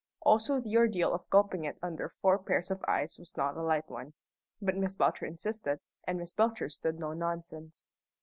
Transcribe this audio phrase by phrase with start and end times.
[0.23, 3.87] Also the ordeal of gulping it under four pairs of eyes was not a light
[3.87, 4.15] one.
[4.59, 7.87] But Miss Belcher insisted, and Miss Belcher stood no nonsense.